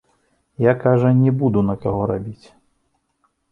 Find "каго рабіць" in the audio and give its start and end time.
1.85-2.47